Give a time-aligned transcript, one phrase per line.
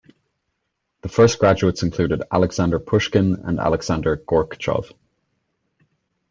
[1.01, 4.91] The first graduates included Alexander Pushkin and Alexander Gorchakov.